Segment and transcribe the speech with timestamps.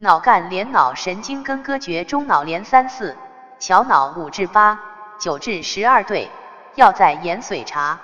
[0.00, 3.16] 脑干连脑神经根割绝中脑连三四
[3.58, 4.78] 小脑五至八
[5.20, 6.30] 九至十二对
[6.76, 7.98] 要在盐水茶